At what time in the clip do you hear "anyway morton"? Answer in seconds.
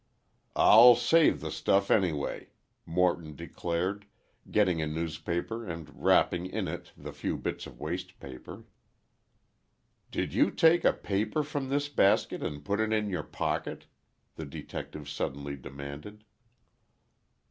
1.91-3.35